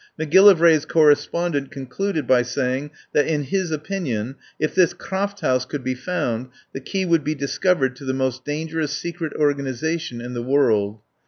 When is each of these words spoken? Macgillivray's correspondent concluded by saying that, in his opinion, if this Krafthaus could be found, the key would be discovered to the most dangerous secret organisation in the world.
Macgillivray's 0.17 0.85
correspondent 0.87 1.69
concluded 1.69 2.25
by 2.25 2.41
saying 2.41 2.89
that, 3.13 3.27
in 3.27 3.43
his 3.43 3.69
opinion, 3.69 4.33
if 4.59 4.73
this 4.73 4.95
Krafthaus 4.95 5.63
could 5.67 5.83
be 5.83 5.93
found, 5.93 6.47
the 6.73 6.79
key 6.81 7.05
would 7.05 7.23
be 7.23 7.35
discovered 7.35 7.95
to 7.97 8.05
the 8.05 8.11
most 8.11 8.43
dangerous 8.43 8.93
secret 8.93 9.31
organisation 9.33 10.19
in 10.19 10.33
the 10.33 10.41
world. 10.41 11.01